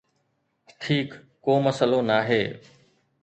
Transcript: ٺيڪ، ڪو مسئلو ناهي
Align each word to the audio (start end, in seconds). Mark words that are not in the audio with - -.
ٺيڪ، 0.81 1.09
ڪو 1.45 1.53
مسئلو 1.65 1.99
ناهي 2.09 2.41